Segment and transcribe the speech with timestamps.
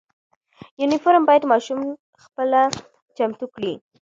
[0.81, 1.79] یونیفرم باید ماشوم
[2.23, 2.61] خپله
[3.17, 3.73] چمتو کړي.